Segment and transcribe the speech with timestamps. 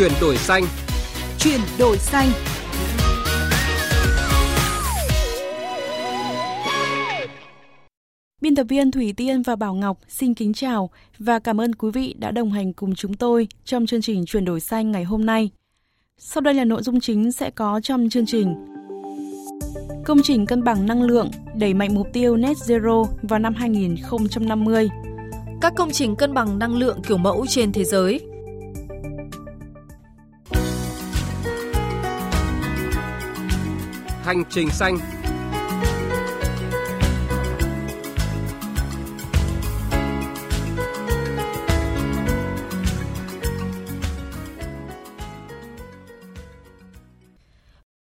[0.00, 0.64] Chuyển đổi xanh.
[1.38, 2.28] Chuyển đổi xanh.
[8.40, 11.90] Biên tập viên Thủy Tiên và Bảo Ngọc xin kính chào và cảm ơn quý
[11.90, 15.26] vị đã đồng hành cùng chúng tôi trong chương trình Chuyển đổi xanh ngày hôm
[15.26, 15.50] nay.
[16.18, 18.54] Sau đây là nội dung chính sẽ có trong chương trình.
[20.04, 24.88] Công trình cân bằng năng lượng đẩy mạnh mục tiêu net zero vào năm 2050.
[25.60, 28.29] Các công trình cân bằng năng lượng kiểu mẫu trên thế giới.
[34.30, 34.98] Hành trình xanh.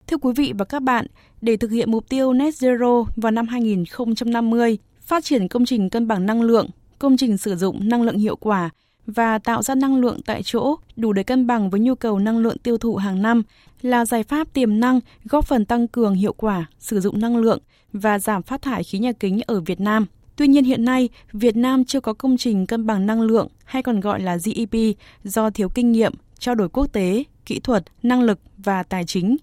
[0.08, 1.06] Thưa quý vị và các bạn,
[1.42, 6.08] để thực hiện mục tiêu net zero vào năm 2050, phát triển công trình cân
[6.08, 6.70] bằng năng lượng,
[7.00, 8.70] công trình sử dụng năng lượng hiệu quả
[9.08, 12.38] và tạo ra năng lượng tại chỗ đủ để cân bằng với nhu cầu năng
[12.38, 13.44] lượng tiêu thụ hàng năm
[13.82, 17.60] là giải pháp tiềm năng góp phần tăng cường hiệu quả sử dụng năng lượng
[17.94, 20.06] và giảm phát thải khí nhà kính ở Việt Nam.
[20.36, 23.84] Tuy nhiên hiện nay, Việt Nam chưa có công trình cân bằng năng lượng hay
[23.84, 28.22] còn gọi là GEP do thiếu kinh nghiệm, trao đổi quốc tế, kỹ thuật, năng
[28.22, 29.38] lực và tài chính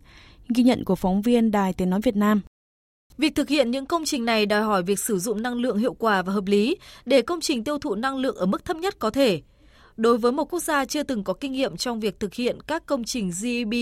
[0.48, 2.41] ghi nhận của phóng viên Đài Tiếng Nói Việt Nam.
[3.19, 5.94] Việc thực hiện những công trình này đòi hỏi việc sử dụng năng lượng hiệu
[5.94, 8.98] quả và hợp lý để công trình tiêu thụ năng lượng ở mức thấp nhất
[8.98, 9.41] có thể.
[9.97, 12.86] Đối với một quốc gia chưa từng có kinh nghiệm trong việc thực hiện các
[12.86, 13.74] công trình GEB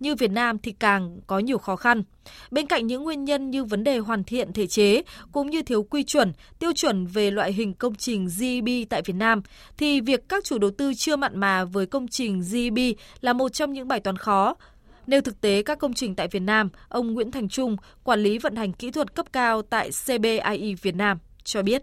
[0.00, 2.02] như Việt Nam thì càng có nhiều khó khăn.
[2.50, 5.82] Bên cạnh những nguyên nhân như vấn đề hoàn thiện thể chế cũng như thiếu
[5.82, 9.42] quy chuẩn, tiêu chuẩn về loại hình công trình GEB tại Việt Nam
[9.76, 12.78] thì việc các chủ đầu tư chưa mặn mà với công trình GEB
[13.20, 14.54] là một trong những bài toán khó
[15.06, 18.38] Nêu thực tế các công trình tại Việt Nam, ông Nguyễn Thành Trung, quản lý
[18.38, 21.82] vận hành kỹ thuật cấp cao tại CBIE Việt Nam cho biết.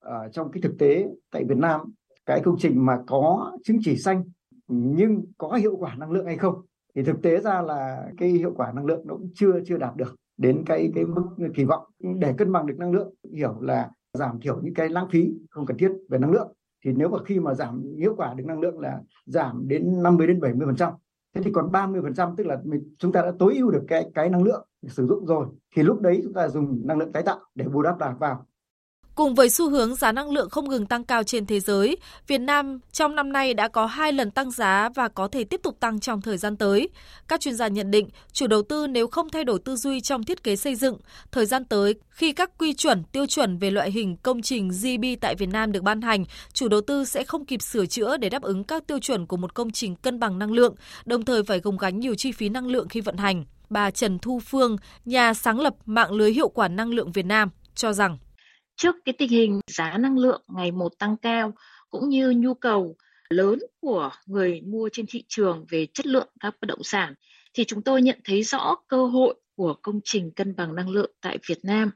[0.00, 1.80] Ở trong cái thực tế tại Việt Nam,
[2.26, 4.24] cái công trình mà có chứng chỉ xanh
[4.68, 6.54] nhưng có hiệu quả năng lượng hay không
[6.94, 9.96] thì thực tế ra là cái hiệu quả năng lượng nó cũng chưa chưa đạt
[9.96, 11.22] được đến cái cái mức
[11.54, 11.84] kỳ vọng.
[12.18, 15.66] Để cân bằng được năng lượng hiểu là giảm thiểu những cái lãng phí không
[15.66, 16.52] cần thiết về năng lượng.
[16.84, 20.26] Thì nếu mà khi mà giảm hiệu quả được năng lượng là giảm đến 50
[20.26, 20.92] đến 70 phần trăm
[21.34, 24.30] thế thì còn 30% tức là mình, chúng ta đã tối ưu được cái cái
[24.30, 27.38] năng lượng sử dụng rồi thì lúc đấy chúng ta dùng năng lượng tái tạo
[27.54, 28.46] để bù đắp lại vào
[29.14, 31.96] Cùng với xu hướng giá năng lượng không ngừng tăng cao trên thế giới,
[32.26, 35.60] Việt Nam trong năm nay đã có hai lần tăng giá và có thể tiếp
[35.62, 36.88] tục tăng trong thời gian tới.
[37.28, 40.24] Các chuyên gia nhận định, chủ đầu tư nếu không thay đổi tư duy trong
[40.24, 40.98] thiết kế xây dựng,
[41.32, 45.04] thời gian tới khi các quy chuẩn, tiêu chuẩn về loại hình công trình GB
[45.20, 48.28] tại Việt Nam được ban hành, chủ đầu tư sẽ không kịp sửa chữa để
[48.28, 50.74] đáp ứng các tiêu chuẩn của một công trình cân bằng năng lượng,
[51.04, 53.44] đồng thời phải gồng gánh nhiều chi phí năng lượng khi vận hành.
[53.70, 57.50] Bà Trần Thu Phương, nhà sáng lập mạng lưới hiệu quả năng lượng Việt Nam,
[57.74, 58.18] cho rằng
[58.76, 61.54] trước cái tình hình giá năng lượng ngày một tăng cao
[61.90, 62.96] cũng như nhu cầu
[63.30, 67.14] lớn của người mua trên thị trường về chất lượng các bất động sản
[67.54, 71.10] thì chúng tôi nhận thấy rõ cơ hội của công trình cân bằng năng lượng
[71.20, 71.90] tại Việt Nam.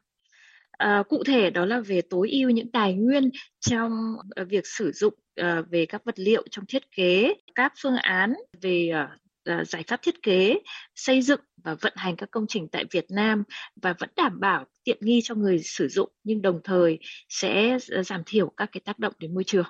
[0.70, 4.92] À, cụ thể đó là về tối ưu những tài nguyên trong à, việc sử
[4.92, 9.16] dụng à, về các vật liệu trong thiết kế, các phương án về à,
[9.52, 10.58] uh, giải pháp thiết kế,
[10.94, 13.42] xây dựng và vận hành các công trình tại Việt Nam
[13.82, 16.98] và vẫn đảm bảo tiện nghi cho người sử dụng nhưng đồng thời
[17.28, 19.66] sẽ à, giảm thiểu các cái tác động đến môi trường.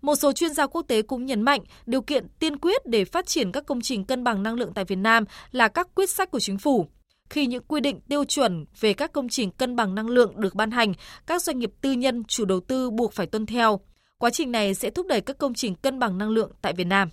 [0.00, 3.26] Một số chuyên gia quốc tế cũng nhấn mạnh điều kiện tiên quyết để phát
[3.26, 6.30] triển các công trình cân bằng năng lượng tại Việt Nam là các quyết sách
[6.30, 6.86] của chính phủ.
[7.30, 10.54] Khi những quy định tiêu chuẩn về các công trình cân bằng năng lượng được
[10.54, 10.92] ban hành,
[11.26, 13.80] các doanh nghiệp tư nhân chủ đầu tư buộc phải tuân theo.
[14.18, 16.86] Quá trình này sẽ thúc đẩy các công trình cân bằng năng lượng tại Việt
[16.86, 17.08] Nam.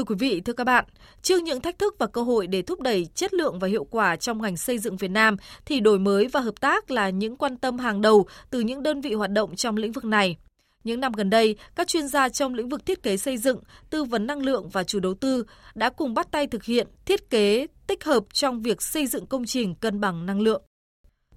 [0.00, 0.84] Thưa quý vị, thưa các bạn,
[1.22, 4.16] trước những thách thức và cơ hội để thúc đẩy chất lượng và hiệu quả
[4.16, 7.56] trong ngành xây dựng Việt Nam thì đổi mới và hợp tác là những quan
[7.56, 10.36] tâm hàng đầu từ những đơn vị hoạt động trong lĩnh vực này.
[10.84, 13.58] Những năm gần đây, các chuyên gia trong lĩnh vực thiết kế xây dựng,
[13.90, 15.44] tư vấn năng lượng và chủ đầu tư
[15.74, 19.46] đã cùng bắt tay thực hiện thiết kế tích hợp trong việc xây dựng công
[19.46, 20.62] trình cân bằng năng lượng.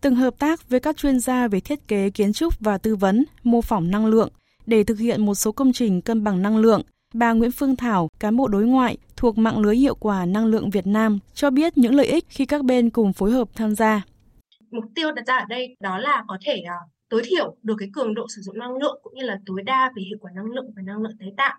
[0.02, 3.26] Từng hợp tác với các chuyên gia về thiết kế kiến trúc và tư vấn,
[3.44, 4.30] mô phỏng năng lượng
[4.66, 6.82] để thực hiện một số công trình cân bằng năng lượng
[7.14, 10.70] Bà Nguyễn Phương Thảo, cán bộ đối ngoại thuộc mạng lưới hiệu quả năng lượng
[10.70, 14.02] Việt Nam, cho biết những lợi ích khi các bên cùng phối hợp tham gia.
[14.72, 16.76] Mục tiêu đặt ra ở đây đó là có thể à,
[17.10, 19.92] tối thiểu được cái cường độ sử dụng năng lượng cũng như là tối đa
[19.96, 21.56] về hiệu quả năng lượng và năng lượng tái tạo.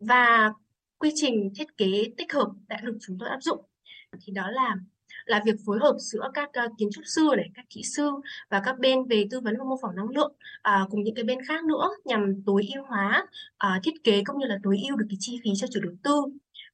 [0.00, 0.52] Và
[0.98, 3.64] quy trình thiết kế tích hợp đã được chúng tôi áp dụng
[4.26, 4.76] thì đó là
[5.24, 8.10] là việc phối hợp giữa các uh, kiến trúc sư này, các kỹ sư
[8.50, 11.24] và các bên về tư vấn và mô phỏng năng lượng uh, cùng những cái
[11.24, 13.26] bên khác nữa nhằm tối ưu hóa
[13.66, 15.92] uh, thiết kế cũng như là tối ưu được cái chi phí cho chủ đầu
[16.02, 16.22] tư.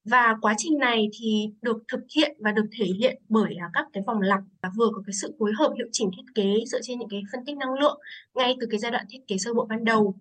[0.05, 3.87] Và quá trình này thì được thực hiện và được thể hiện bởi à, các
[3.93, 6.79] cái vòng lặp và vừa có cái sự phối hợp hiệu chỉnh thiết kế dựa
[6.83, 7.99] trên những cái phân tích năng lượng
[8.35, 10.15] ngay từ cái giai đoạn thiết kế sơ bộ ban đầu.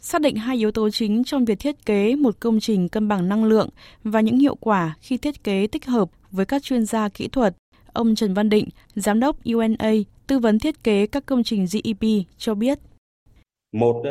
[0.00, 3.28] Xác định hai yếu tố chính trong việc thiết kế một công trình cân bằng
[3.28, 3.68] năng lượng
[4.04, 7.54] và những hiệu quả khi thiết kế tích hợp với các chuyên gia kỹ thuật.
[7.92, 9.92] Ông Trần Văn Định, giám đốc UNA,
[10.26, 12.78] tư vấn thiết kế các công trình GEP cho biết.
[13.72, 14.02] Một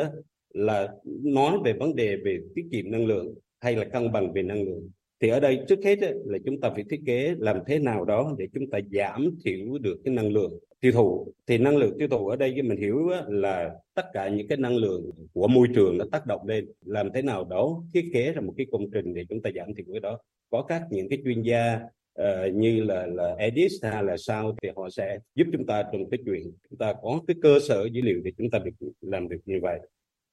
[0.54, 0.88] là
[1.24, 4.62] nói về vấn đề về tiết kiệm năng lượng hay là cân bằng về năng
[4.62, 4.90] lượng
[5.20, 8.34] thì ở đây trước hết là chúng ta phải thiết kế làm thế nào đó
[8.38, 12.08] để chúng ta giảm thiểu được cái năng lượng tiêu thụ thì năng lượng tiêu
[12.08, 15.98] thụ ở đây mình hiểu là tất cả những cái năng lượng của môi trường
[15.98, 19.14] nó tác động lên làm thế nào đó thiết kế ra một cái công trình
[19.14, 20.18] để chúng ta giảm thiểu cái đó
[20.50, 21.80] có các những cái chuyên gia
[22.20, 26.10] uh, như là là Edis hay là sao thì họ sẽ giúp chúng ta trong
[26.10, 29.28] cái chuyện chúng ta có cái cơ sở dữ liệu để chúng ta được làm
[29.28, 29.80] được như vậy.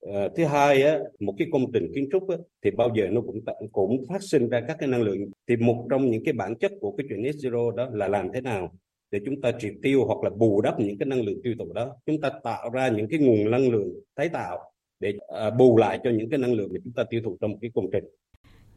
[0.06, 3.22] Uh, thứ hai á, một cái công trình kiến trúc á, thì bao giờ nó
[3.22, 3.40] cũng
[3.72, 5.32] cũng phát sinh ra các cái năng lượng.
[5.48, 8.30] Thì một trong những cái bản chất của cái chuyện net zero đó là làm
[8.34, 8.74] thế nào
[9.12, 11.74] để chúng ta triệt tiêu hoặc là bù đắp những cái năng lượng tiêu thụ
[11.74, 11.96] đó.
[12.06, 15.14] Chúng ta tạo ra những cái nguồn năng lượng tái tạo để
[15.48, 17.58] uh, bù lại cho những cái năng lượng mà chúng ta tiêu thụ trong một
[17.62, 18.04] cái công trình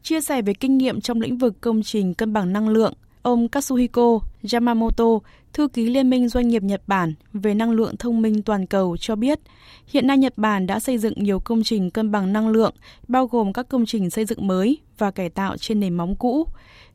[0.03, 3.47] chia sẻ về kinh nghiệm trong lĩnh vực công trình cân bằng năng lượng Ông
[3.47, 4.19] Katsuhiko
[4.53, 5.05] Yamamoto,
[5.53, 8.97] thư ký Liên minh Doanh nghiệp Nhật Bản về năng lượng thông minh toàn cầu
[8.97, 9.39] cho biết,
[9.87, 12.73] hiện nay Nhật Bản đã xây dựng nhiều công trình cân bằng năng lượng,
[13.07, 16.47] bao gồm các công trình xây dựng mới và cải tạo trên nền móng cũ.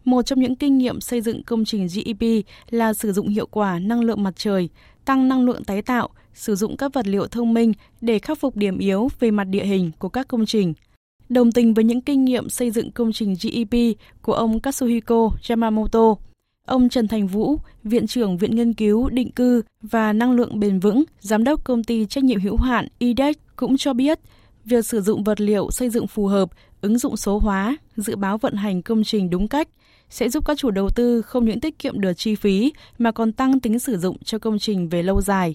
[0.04, 3.78] Một trong những kinh nghiệm xây dựng công trình GEP là sử dụng hiệu quả
[3.78, 4.68] năng lượng mặt trời,
[5.04, 8.56] tăng năng lượng tái tạo, sử dụng các vật liệu thông minh để khắc phục
[8.56, 10.74] điểm yếu về mặt địa hình của các công trình–
[11.28, 16.14] đồng tình với những kinh nghiệm xây dựng công trình GEP của ông Katsuhiko Yamamoto.
[16.66, 20.80] Ông Trần Thành Vũ, Viện trưởng Viện Nghiên cứu Định cư và Năng lượng Bền
[20.80, 24.20] vững, Giám đốc Công ty Trách nhiệm hữu hạn IDEX cũng cho biết,
[24.64, 28.38] việc sử dụng vật liệu xây dựng phù hợp, ứng dụng số hóa, dự báo
[28.38, 29.68] vận hành công trình đúng cách
[30.10, 33.32] sẽ giúp các chủ đầu tư không những tiết kiệm được chi phí mà còn
[33.32, 35.54] tăng tính sử dụng cho công trình về lâu dài.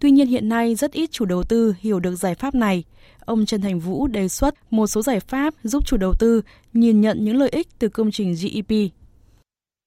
[0.00, 2.84] Tuy nhiên hiện nay rất ít chủ đầu tư hiểu được giải pháp này.
[3.20, 6.42] Ông Trần Thành Vũ đề xuất một số giải pháp giúp chủ đầu tư
[6.72, 8.90] nhìn nhận những lợi ích từ công trình GEP.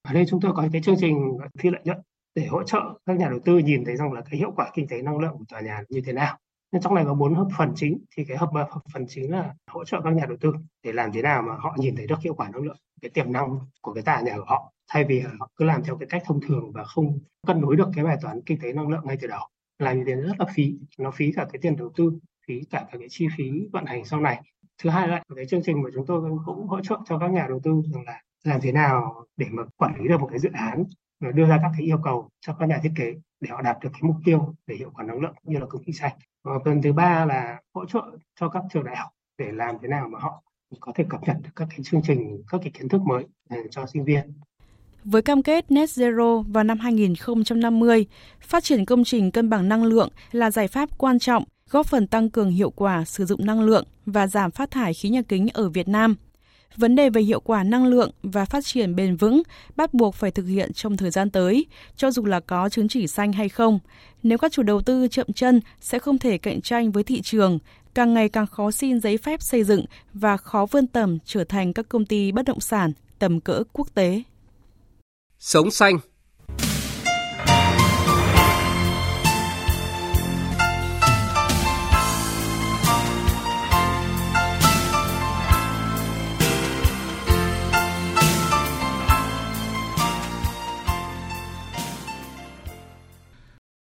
[0.08, 1.98] Ở đây chúng tôi có cái chương trình phi lợi nhuận
[2.36, 4.88] để hỗ trợ các nhà đầu tư nhìn thấy rằng là cái hiệu quả kinh
[4.88, 6.38] tế năng lượng của tòa nhà như thế nào.
[6.72, 8.50] Nhưng trong này có bốn hợp phần chính thì cái hợp
[8.94, 11.76] phần chính là hỗ trợ các nhà đầu tư để làm thế nào mà họ
[11.80, 14.46] nhìn thấy được hiệu quả năng lượng, cái tiềm năng của cái tòa nhà của
[14.48, 17.76] họ thay vì họ cứ làm theo cái cách thông thường và không cân đối
[17.76, 19.42] được cái bài toán kinh tế năng lượng ngay từ đầu
[19.80, 22.12] là như thế rất là phí, nó phí cả cái tiền đầu tư,
[22.48, 24.42] phí cả cái chi phí vận hành sau này.
[24.84, 27.46] Thứ hai là cái chương trình mà chúng tôi cũng hỗ trợ cho các nhà
[27.50, 30.50] đầu tư rằng là làm thế nào để mà quản lý được một cái dự
[30.54, 30.84] án
[31.20, 33.78] và đưa ra các cái yêu cầu cho các nhà thiết kế để họ đạt
[33.82, 36.18] được cái mục tiêu về hiệu quả năng lượng như là công ty xanh.
[36.44, 38.02] Và phần thứ ba là hỗ trợ
[38.40, 40.44] cho các trường đại học để làm thế nào mà họ
[40.80, 43.58] có thể cập nhật được các cái chương trình, các cái kiến thức mới ờ,
[43.72, 44.34] cho sinh viên
[45.04, 48.06] với cam kết net zero vào năm 2050,
[48.42, 52.08] phát triển công trình cân bằng năng lượng là giải pháp quan trọng góp phần
[52.08, 55.48] tăng cường hiệu quả sử dụng năng lượng và giảm phát thải khí nhà kính
[55.54, 56.16] ở Việt Nam.
[56.78, 59.42] Vấn đề về hiệu quả năng lượng và phát triển bền vững
[59.76, 61.66] bắt buộc phải thực hiện trong thời gian tới,
[61.96, 63.80] cho dù là có chứng chỉ xanh hay không.
[64.24, 67.60] Nếu các chủ đầu tư chậm chân sẽ không thể cạnh tranh với thị trường,
[67.94, 71.74] càng ngày càng khó xin giấy phép xây dựng và khó vươn tầm trở thành
[71.74, 74.24] các công ty bất động sản tầm cỡ quốc tế.
[75.40, 76.00] Sống xanh.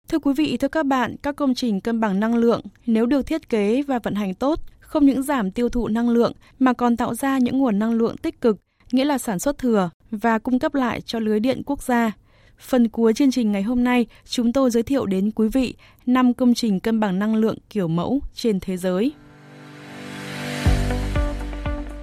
[0.09, 3.27] Thưa quý vị, thưa các bạn, các công trình cân bằng năng lượng nếu được
[3.27, 6.97] thiết kế và vận hành tốt, không những giảm tiêu thụ năng lượng mà còn
[6.97, 8.57] tạo ra những nguồn năng lượng tích cực,
[8.93, 12.13] nghĩa là sản xuất thừa và cung cấp lại cho lưới điện quốc gia.
[12.59, 15.75] Phần cuối chương trình ngày hôm nay, chúng tôi giới thiệu đến quý vị
[16.07, 19.13] 5 công trình cân bằng năng lượng kiểu mẫu trên thế giới.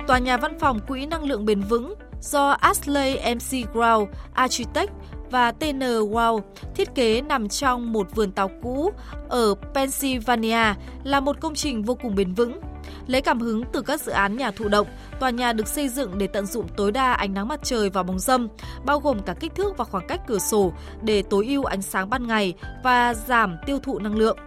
[0.07, 4.91] Tòa nhà văn phòng Quỹ năng lượng bền vững do Ashley MC Grow Architect
[5.31, 6.41] và TN Wow
[6.75, 8.91] thiết kế nằm trong một vườn táo cũ
[9.29, 12.59] ở Pennsylvania là một công trình vô cùng bền vững.
[13.07, 14.87] Lấy cảm hứng từ các dự án nhà thụ động,
[15.19, 18.03] tòa nhà được xây dựng để tận dụng tối đa ánh nắng mặt trời và
[18.03, 18.47] bóng râm,
[18.85, 22.09] bao gồm cả kích thước và khoảng cách cửa sổ để tối ưu ánh sáng
[22.09, 24.37] ban ngày và giảm tiêu thụ năng lượng.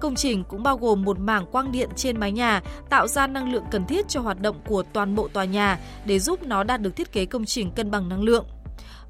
[0.00, 3.52] Công trình cũng bao gồm một mảng quang điện trên mái nhà tạo ra năng
[3.52, 6.80] lượng cần thiết cho hoạt động của toàn bộ tòa nhà để giúp nó đạt
[6.80, 8.44] được thiết kế công trình cân bằng năng lượng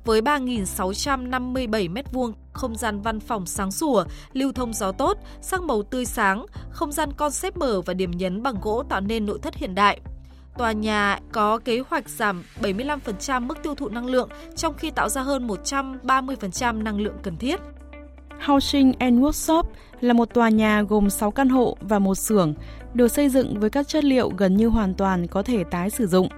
[0.04, 5.82] với 3.657 m2 không gian văn phòng sáng sủa, lưu thông gió tốt, sắc màu
[5.82, 9.54] tươi sáng, không gian concept mở và điểm nhấn bằng gỗ tạo nên nội thất
[9.56, 10.00] hiện đại.
[10.58, 15.08] tòa nhà có kế hoạch giảm 75% mức tiêu thụ năng lượng trong khi tạo
[15.08, 17.60] ra hơn 130% năng lượng cần thiết.
[18.46, 19.62] Housing and Workshop
[20.00, 22.54] là một tòa nhà gồm 6 căn hộ và một xưởng,
[22.94, 26.06] được xây dựng với các chất liệu gần như hoàn toàn có thể tái sử
[26.06, 26.28] dụng.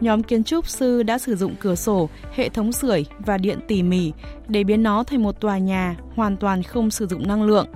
[0.00, 3.82] Nhóm kiến trúc sư đã sử dụng cửa sổ, hệ thống sưởi và điện tỉ
[3.82, 4.12] mỉ
[4.48, 7.66] để biến nó thành một tòa nhà hoàn toàn không sử dụng năng lượng.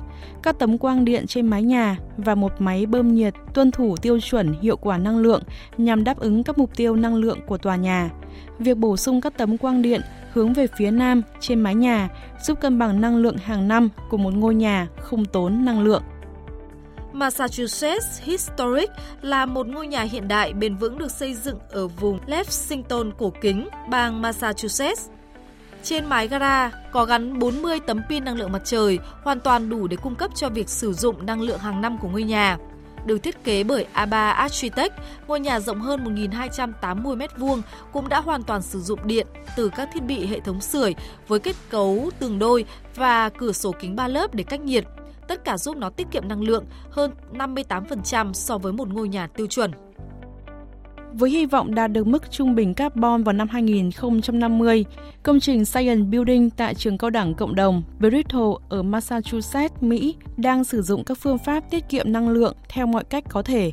[0.43, 4.21] Các tấm quang điện trên mái nhà và một máy bơm nhiệt tuân thủ tiêu
[4.21, 5.43] chuẩn hiệu quả năng lượng
[5.79, 8.11] nhằm đáp ứng các mục tiêu năng lượng của tòa nhà.
[8.59, 10.01] Việc bổ sung các tấm quang điện
[10.33, 12.09] hướng về phía nam trên mái nhà
[12.43, 16.03] giúp cân bằng năng lượng hàng năm của một ngôi nhà không tốn năng lượng.
[17.17, 18.91] Massachusetts Historic
[19.23, 23.33] là một ngôi nhà hiện đại bền vững được xây dựng ở vùng Lexington cổ
[23.41, 25.09] kính, bang Massachusetts.
[25.83, 29.87] Trên mái gara có gắn 40 tấm pin năng lượng mặt trời, hoàn toàn đủ
[29.87, 32.59] để cung cấp cho việc sử dụng năng lượng hàng năm của ngôi nhà.
[33.07, 34.95] Được thiết kế bởi Aba Architect,
[35.27, 37.61] ngôi nhà rộng hơn 1.280 m2
[37.93, 40.95] cũng đã hoàn toàn sử dụng điện từ các thiết bị hệ thống sưởi
[41.29, 44.85] với kết cấu tường đôi và cửa sổ kính ba lớp để cách nhiệt.
[45.29, 49.27] Tất cả giúp nó tiết kiệm năng lượng hơn 58% so với một ngôi nhà
[49.27, 49.71] tiêu chuẩn.
[51.13, 54.85] Với hy vọng đạt được mức trung bình carbon vào năm 2050,
[55.23, 60.65] công trình Science Building tại trường cao đẳng cộng đồng Bristol ở Massachusetts, Mỹ đang
[60.65, 63.73] sử dụng các phương pháp tiết kiệm năng lượng theo mọi cách có thể.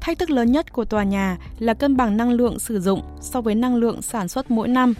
[0.00, 3.40] Thách thức lớn nhất của tòa nhà là cân bằng năng lượng sử dụng so
[3.40, 4.94] với năng lượng sản xuất mỗi năm.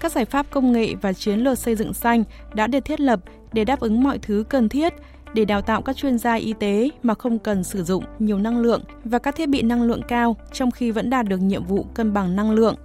[0.00, 3.20] Các giải pháp công nghệ và chiến lược xây dựng xanh đã được thiết lập
[3.52, 4.92] để đáp ứng mọi thứ cần thiết
[5.34, 8.58] để đào tạo các chuyên gia y tế mà không cần sử dụng nhiều năng
[8.58, 11.86] lượng và các thiết bị năng lượng cao trong khi vẫn đạt được nhiệm vụ
[11.94, 12.76] cân bằng năng lượng.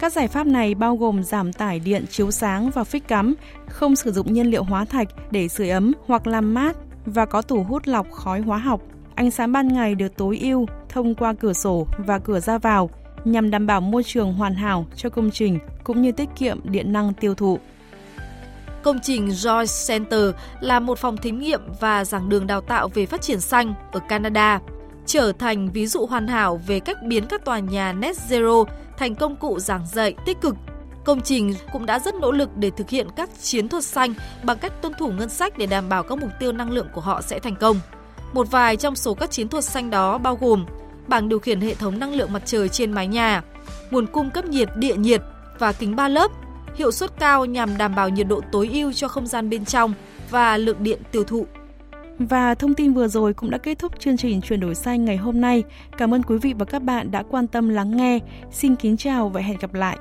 [0.00, 3.34] Các giải pháp này bao gồm giảm tải điện chiếu sáng và phích cắm,
[3.68, 6.76] không sử dụng nhiên liệu hóa thạch để sưởi ấm hoặc làm mát
[7.06, 8.80] và có tủ hút lọc khói hóa học.
[9.14, 12.90] Ánh sáng ban ngày được tối ưu thông qua cửa sổ và cửa ra vào
[13.24, 16.92] nhằm đảm bảo môi trường hoàn hảo cho công trình cũng như tiết kiệm điện
[16.92, 17.58] năng tiêu thụ.
[18.82, 23.06] Công trình Joyce Center là một phòng thí nghiệm và giảng đường đào tạo về
[23.06, 24.60] phát triển xanh ở Canada,
[25.06, 28.64] trở thành ví dụ hoàn hảo về cách biến các tòa nhà net zero
[28.98, 30.54] thành công cụ giảng dạy tích cực.
[31.04, 34.58] Công trình cũng đã rất nỗ lực để thực hiện các chiến thuật xanh bằng
[34.58, 37.22] cách tuân thủ ngân sách để đảm bảo các mục tiêu năng lượng của họ
[37.22, 37.80] sẽ thành công.
[38.32, 40.66] Một vài trong số các chiến thuật xanh đó bao gồm
[41.06, 43.42] bảng điều khiển hệ thống năng lượng mặt trời trên mái nhà,
[43.90, 45.22] nguồn cung cấp nhiệt địa nhiệt
[45.58, 46.30] và kính ba lớp
[46.78, 49.94] hiệu suất cao nhằm đảm bảo nhiệt độ tối ưu cho không gian bên trong
[50.30, 51.46] và lượng điện tiêu thụ.
[52.18, 55.16] Và thông tin vừa rồi cũng đã kết thúc chương trình chuyển đổi xanh ngày
[55.16, 55.62] hôm nay.
[55.98, 58.18] Cảm ơn quý vị và các bạn đã quan tâm lắng nghe.
[58.50, 59.98] Xin kính chào và hẹn gặp lại.